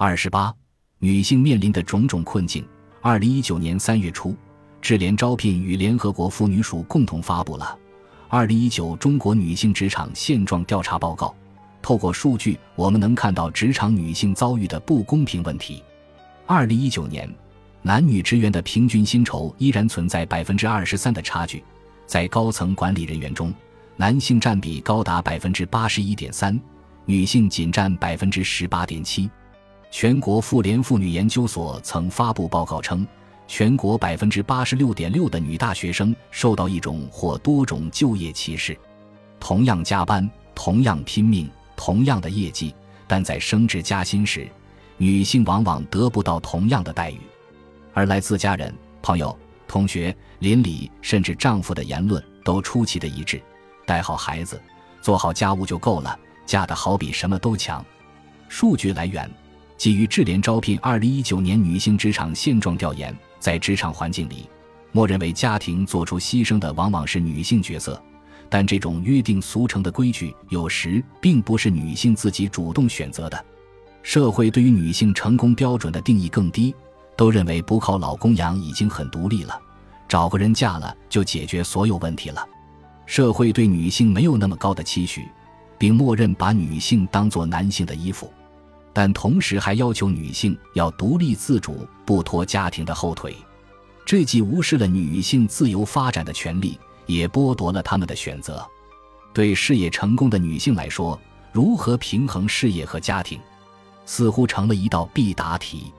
[0.00, 0.54] 二十八，
[1.00, 2.64] 女性面临的种种困境。
[3.00, 4.32] 二零一九年三月初，
[4.80, 7.76] 智联招聘与联合国妇女署共同发布了
[8.28, 11.26] 《二零一九中国女性职场现状调查报告》。
[11.82, 15.82] 透过数据，我们能看到职场女性遭遇的不公平问题。
[16.46, 17.28] 二零一九年，
[17.82, 21.64] 男女职员的平均薪酬依然存在百分之二十三的差距，
[22.06, 23.52] 在高层管理人员中，
[23.96, 26.56] 男性占比高达百分之八十一点三，
[27.04, 29.28] 女性仅占百分之十八点七。
[29.90, 33.06] 全国妇联妇女研究所曾发布报告称，
[33.46, 38.76] 全国百分之八十六点六的女大学生受到一种或多种就业歧视。
[39.40, 42.74] 同样加班，同样拼命，同样的业绩，
[43.06, 44.46] 但在升职加薪时，
[44.98, 47.18] 女性往往得不到同样的待遇。
[47.94, 53.40] 而来自家人、朋友、同学、邻里，甚至丈夫的言论都出奇的一致：
[53.86, 54.60] 带好孩子，
[55.00, 57.84] 做好家务就够了，嫁得好比什么都强。
[58.48, 59.28] 数据来源。
[59.78, 64.50] 基于智联招聘二零一九年女性职场现状调研，在职场环境里，
[64.90, 68.02] 默认为家庭做出牺牲的往往是女性角色，
[68.48, 73.44] 但这种约定俗成的规矩有时并不是女性自己主动选择的。
[74.02, 76.74] 社会对于女性成功标准的定义更低，
[77.16, 79.56] 都认为不靠老公养已经很独立了，
[80.08, 82.44] 找个人嫁了就解决所有问题了。
[83.06, 85.28] 社会对女性没有那么高的期许，
[85.78, 88.28] 并默认把女性当做男性的衣服。
[88.98, 93.32] 但同时还要求女性要独立自主，不拖家庭的后腿，
[94.04, 98.66] 这既无视了女性自由发展的权利，也剥夺了她们的选择。
[99.32, 101.16] 对事业成功的女性来说，
[101.52, 103.38] 如何平衡事业和家庭，
[104.04, 105.92] 似乎成了一道必答题。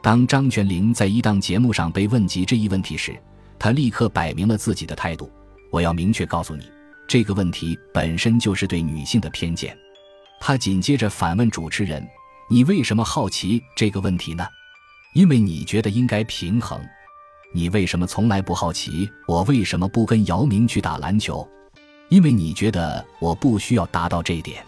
[0.00, 3.14] 当张泉灵在一档节目上被问及这一问题时，
[3.58, 5.30] 她立刻摆明了自己的态度
[5.70, 6.64] ：“我要明确告诉你，
[7.06, 9.76] 这个问题本身就是对女性的偏见。”
[10.40, 12.02] 她紧接着反问主持人。
[12.50, 14.46] 你为什么好奇这个问题呢？
[15.12, 16.80] 因为你觉得应该平衡。
[17.52, 21.46] 你为什么从来不好奇我为什么不跟姚明去打篮球？
[22.08, 24.64] 因为你觉得我不需要达到这一点。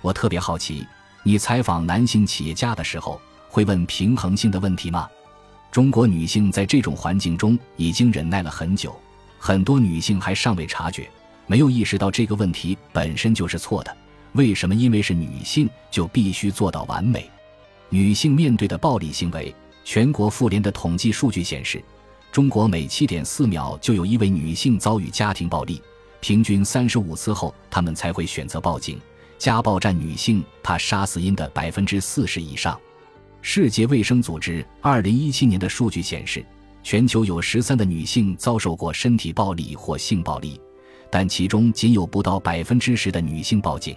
[0.00, 0.86] 我特别好奇，
[1.22, 3.20] 你采访男性企业家的时候
[3.50, 5.06] 会问平衡性的问题吗？
[5.70, 8.98] 中国女性在这种环境中已经忍耐了很久，
[9.38, 11.06] 很多女性还尚未察觉，
[11.46, 13.94] 没有意识到这个问题本身就是错的。
[14.32, 14.74] 为什么？
[14.74, 17.28] 因为是女性就必须做到完美。
[17.88, 19.54] 女性面对的暴力行为，
[19.84, 21.82] 全国妇联的统计数据显示，
[22.30, 25.82] 中国每七点四秒就有一位女性遭遇家庭暴力，
[26.20, 29.00] 平均三十五次后，她们才会选择报警。
[29.36, 32.78] 家暴占女性她杀死因的百分之四十以上。
[33.42, 36.44] 世界卫生组织二零一七年的数据显示，
[36.82, 40.60] 全球有十三的女性遭受过身体暴力或性暴力，
[41.10, 43.96] 但其中仅有不到百分之十的女性报警。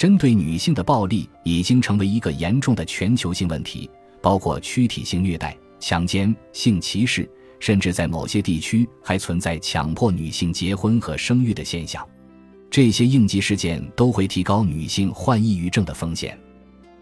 [0.00, 3.90] 针对女性的暴力已经成为一个严重的全球性问题，
[4.22, 12.02] 包括躯体性虐待、强奸、性歧视，甚至在某些地区还存在强迫女性结婚和生育的现象。
[12.70, 16.40] 这些应急事件都会提高女性患抑郁症的风险。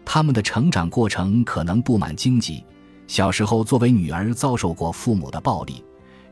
[0.03, 2.65] 她们的成长过程可能布满荆棘，
[3.07, 5.81] 小时候作为女儿遭受过父母的暴力，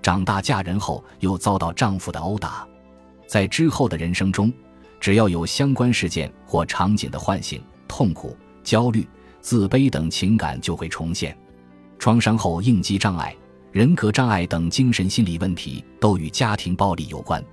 [0.01, 2.67] 长大嫁人后又遭到丈夫的殴打，
[3.25, 4.51] 在之后的人生中。
[5.00, 9.08] 只要有相关事件或场景的唤醒，痛苦、焦虑、
[9.41, 11.38] 自卑等情感就会重现。
[12.00, 13.35] 创伤后应激障碍、
[13.72, 17.44] 人格障碍等精神心理问题都与家庭暴力有关。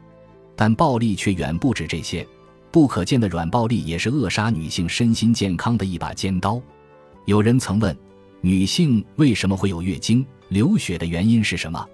[0.56, 2.27] 但暴力却远不止这些，
[2.71, 6.61] 不可见的软暴力也是扼杀女性身心健康的一把尖刀。
[7.25, 7.97] 有人曾问：
[8.41, 11.84] 女性为什么会有月经、流血的原因是什么？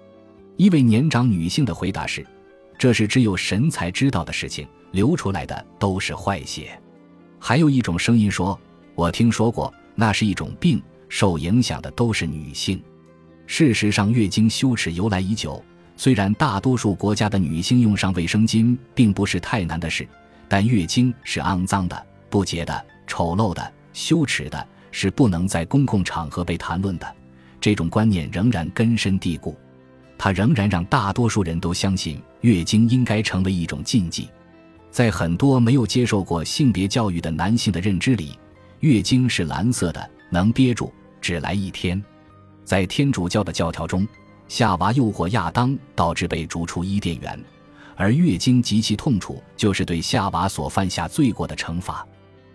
[0.57, 2.25] 一位年长女性的回答是：
[2.81, 4.67] 这是只有神才知道的事情。
[4.89, 6.81] 流出来的都是坏血，
[7.37, 8.59] 还有一种声音说
[8.95, 12.81] ：“我听说过，那是一种病，受影响的都是女性。”
[13.45, 15.63] 事实上，月经羞耻由来已久。
[15.95, 20.07] 虽然大多数国家的女性用上卫生巾并不是太难的事，
[20.49, 27.15] 但月经是肮脏的、不洁的、丑陋的、羞耻的，是不能在公共场合被谈论的。
[27.61, 29.55] 这种观念仍然根深蒂固，
[30.23, 34.29] 它仍然让大多数人都相信月经应该成为一种禁忌。
[34.91, 38.37] 在很多没有接受过性别教育的男性的认知里，
[38.81, 41.99] 月经是蓝色的，能憋住，只来一天。
[42.63, 44.07] 在天主教的教条中，
[44.47, 47.43] 夏娃诱惑亚当，导致被逐出伊甸园，
[47.95, 52.05] 而月经极其痛楚，就是对夏娃所犯下罪过的惩罚。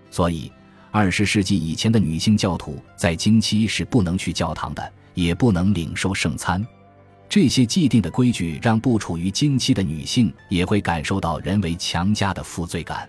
[0.09, 0.53] 所以，
[0.93, 6.65] 二十世纪以前的女性教徒在经期是不能去教堂的，也不能领受圣餐。
[7.29, 13.09] 这些既定的规矩让不处于经期的女性也会感受到人为强加的负罪感。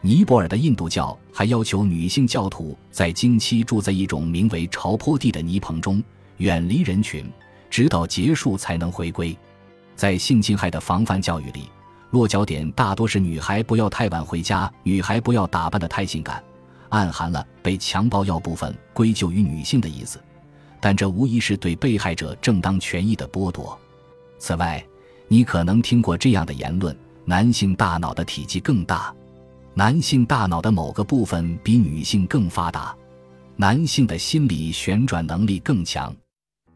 [0.00, 6.02] 尼泊尔的印度教还要求女性教徒在经期住在一种名为朝坡地的泥棚中，
[6.38, 7.24] 远离人群，
[7.70, 9.36] 直到结束才能回归。
[9.94, 11.68] 在性侵害的防范教育里，
[12.10, 16.42] 落脚点大多是女孩不要太晚回家，女孩不要打扮得太性感，
[16.88, 20.18] 暗含了被强暴要部分归咎于女性的意思。
[20.82, 23.78] 但这无疑是对被害者正当权益的剥夺。
[24.36, 24.84] 此外，
[25.28, 26.94] 你可能听过这样的言论：
[27.24, 29.14] 男性大脑的体积更大。
[29.74, 32.94] 男性大脑的某个部分比女性更发达，
[33.54, 36.12] 男性的心理旋转能力更强。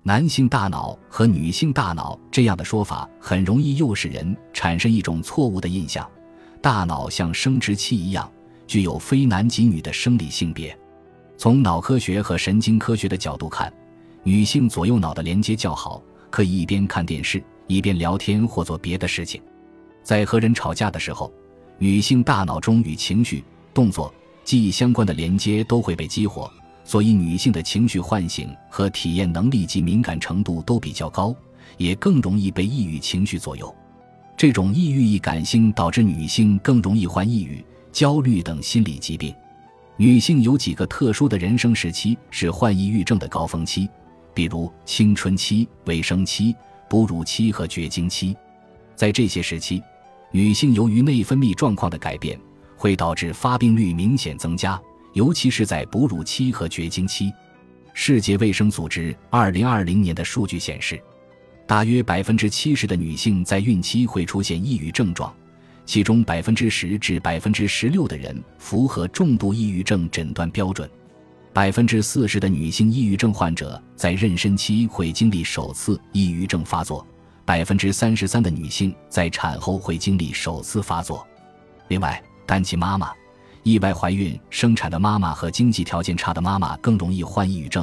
[0.05, 6.09] 男性大脑和女性大脑这样的说法很容易诱使人产生一种错误的印象：
[6.63, 8.31] 大脑像生殖器一样，
[8.69, 10.79] 具有非男即女的生理性别。
[11.37, 13.71] 从脑科学和神经科学的角度看，
[14.27, 19.41] 女性左右脑的连接较好，可以一边看电视一边聊天或做别的事情。
[20.03, 21.33] 在和人吵架的时候。
[21.79, 23.45] 女性大脑中与情绪、
[23.75, 24.13] 动作、
[24.43, 26.51] 记忆相关的连接都会被激活，
[26.85, 31.37] 所以女性的情绪唤醒和体验能力及敏感程度都比较高，
[31.77, 33.73] 也更容易被抑郁情绪左右。
[34.39, 37.63] 这种抑郁易感性导致女性更容易患抑郁、
[37.93, 39.35] 焦虑等心理疾病。
[39.99, 43.87] 女性有几个特殊的人生时期是患抑郁症的高峰期，
[44.37, 46.55] 比如青春期、卫生期、
[46.89, 48.37] 哺乳期和绝经期。
[48.95, 49.83] 在这些时期。
[50.33, 52.39] 女性由于内分泌状况的改变，
[52.77, 54.79] 会导致发病率明显增加，
[55.15, 57.33] 尤其是在哺乳期和绝经期。
[57.95, 61.01] 世界卫生组织二零二零年的数据显示，
[61.67, 65.33] 大约百分之七十的女性在孕期会出现抑郁症状，
[65.87, 70.91] 其中百分之十至百分之十六的人符合重度抑郁症诊断标准。
[71.57, 77.07] 百分之四十的女性抑郁症患者在妊娠期会经历首次抑郁症发作。
[77.47, 81.27] 百分之三十三的女性在产后会经历首次发作。
[81.89, 83.11] 另外，单亲妈妈、
[83.63, 87.83] 意外怀孕生产的妈妈和经济条件差的妈妈更容易患抑郁症。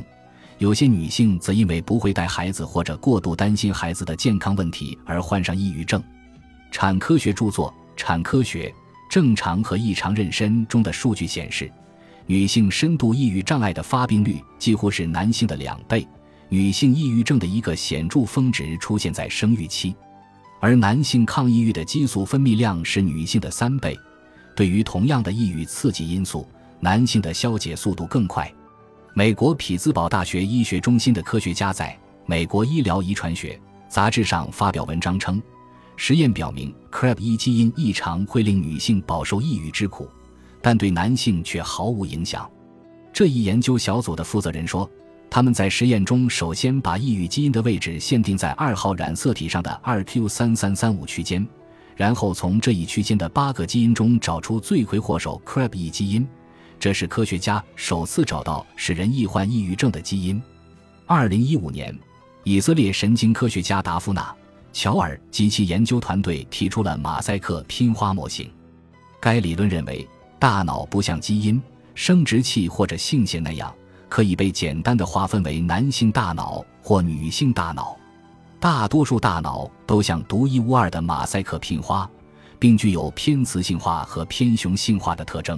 [0.59, 5.99] 有些女性则因为不会带孩子或者过度担心孩子的健康问题而患上抑郁症。
[6.69, 8.71] 产科学著作《产科学：
[9.09, 11.71] 正常和异常妊娠》中的数据显示，
[12.25, 16.07] 女性深度抑郁障碍的发病率几乎是男性的两倍。
[16.49, 19.95] 女性抑郁症的一个显著峰值出现在生育期，
[20.59, 23.97] 而男性抗抑郁的激素分泌量是女性的三倍。
[24.55, 26.47] 对于同样的抑郁刺激因素，
[26.79, 28.51] 男性的消解速度更快。
[29.15, 31.89] 美国匹兹堡大学医学中心的科学家在
[32.27, 33.55] 《美国医疗遗传学》
[33.91, 35.41] 杂志上发表文章称，
[35.95, 40.07] 实验表明 CREB1 基因异常会令女性饱受抑郁之苦，
[40.63, 42.49] 但对男性却毫无影响。
[43.13, 44.89] 这一研究小组的负责人说。
[45.29, 51.43] 他们在实验中首先把抑郁基因的位置限定在二号染色体上的二 q 三三三五区间，
[51.95, 56.27] 然后从这一区间的八个基因中找出罪魁祸首 CREB1 基因。
[56.79, 60.39] 这是科学家首次找到使人易患抑郁症的基因。
[61.07, 61.97] 二零一五年，
[62.43, 64.21] 以色列神经科学家达夫纳·
[64.71, 68.47] 乔尔及其研究团队提出了马赛克拼花模型。
[69.19, 70.07] 该理论认为，
[70.43, 71.63] 大脑不像基因、
[71.95, 73.73] 生殖器或者性腺那样。
[74.09, 77.95] 可以被简单的划分为男性大脑或女性大脑，
[78.59, 82.07] 大多数大脑都像独一无二的马赛克拼花，
[82.59, 85.57] 并具有偏雌性化和偏雄性化的特征。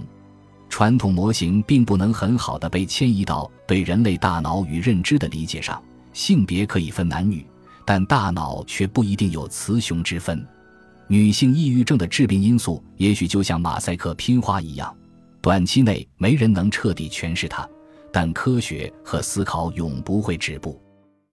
[0.70, 5.82] 传统模型并不能很好的被迁移到对人类大脑与认知的理解上。
[6.14, 7.44] 性别可以分男女，
[7.84, 10.48] 但大脑却不一定有雌雄之分。
[11.08, 14.96] 女性抑郁症的致病因素也许就像马赛克拼花一样，
[15.42, 17.68] 短期内没人能彻底诠释它。
[18.12, 20.82] 但科学和思考永不会止步。